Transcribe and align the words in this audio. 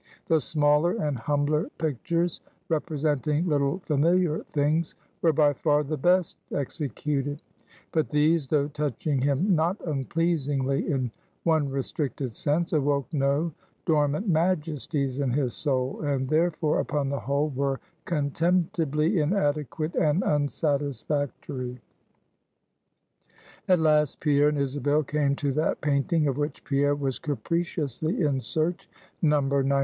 The 0.25 0.41
smaller 0.41 0.93
and 0.93 1.15
humbler 1.15 1.69
pictures, 1.77 2.41
representing 2.69 3.45
little 3.47 3.83
familiar 3.85 4.39
things, 4.51 4.95
were 5.21 5.31
by 5.31 5.53
far 5.53 5.83
the 5.83 5.95
best 5.95 6.37
executed; 6.51 7.43
but 7.91 8.09
these, 8.09 8.47
though 8.47 8.67
touching 8.69 9.21
him 9.21 9.53
not 9.53 9.79
unpleasingly, 9.85 10.89
in 10.89 11.11
one 11.43 11.69
restricted 11.69 12.35
sense, 12.35 12.73
awoke 12.73 13.13
no 13.13 13.53
dormant 13.85 14.27
majesties 14.27 15.19
in 15.19 15.29
his 15.29 15.53
soul, 15.53 16.01
and 16.01 16.27
therefore, 16.27 16.79
upon 16.79 17.09
the 17.09 17.19
whole, 17.19 17.49
were 17.49 17.79
contemptibly 18.05 19.19
inadequate 19.19 19.93
and 19.93 20.23
unsatisfactory. 20.23 21.79
At 23.67 23.77
last 23.77 24.19
Pierre 24.19 24.47
and 24.49 24.57
Isabel 24.57 25.03
came 25.03 25.35
to 25.35 25.51
that 25.51 25.79
painting 25.79 26.25
of 26.25 26.37
which 26.39 26.63
Pierre 26.63 26.95
was 26.95 27.19
capriciously 27.19 28.21
in 28.23 28.39
search 28.41 28.89
No. 29.21 29.41
99. 29.41 29.79